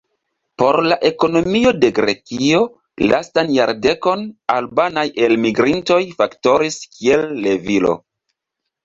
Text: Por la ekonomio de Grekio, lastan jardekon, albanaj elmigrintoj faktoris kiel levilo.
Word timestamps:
Por 0.59 0.77
la 0.91 0.95
ekonomio 1.07 1.73
de 1.83 1.91
Grekio, 1.97 2.61
lastan 3.11 3.51
jardekon, 3.57 4.23
albanaj 4.55 5.03
elmigrintoj 5.27 5.99
faktoris 6.23 6.79
kiel 6.97 7.27
levilo. 7.45 7.93